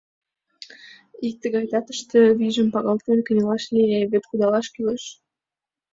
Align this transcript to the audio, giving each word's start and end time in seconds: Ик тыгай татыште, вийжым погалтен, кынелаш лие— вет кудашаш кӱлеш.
Ик 1.27 1.35
тыгай 1.41 1.65
татыште, 1.71 2.21
вийжым 2.39 2.67
погалтен, 2.73 3.19
кынелаш 3.23 3.63
лие— 3.73 3.99
вет 4.11 4.23
кудашаш 4.29 4.67
кӱлеш. 4.73 5.03